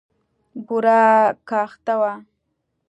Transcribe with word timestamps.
بوره 0.65 1.01
کاخته 1.49 1.93
وه. 2.01 2.13